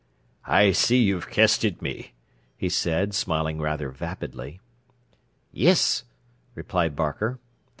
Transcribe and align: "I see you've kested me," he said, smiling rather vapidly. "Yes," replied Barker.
"I 0.47 0.71
see 0.71 0.97
you've 1.03 1.29
kested 1.29 1.79
me," 1.79 2.13
he 2.57 2.69
said, 2.69 3.13
smiling 3.13 3.59
rather 3.61 3.91
vapidly. 3.91 4.59
"Yes," 5.51 6.05
replied 6.55 6.95
Barker. 6.95 7.37